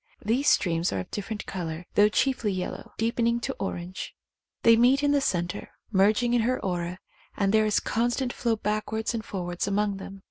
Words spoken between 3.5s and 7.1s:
orange. They meet in the centre, merging in her aura,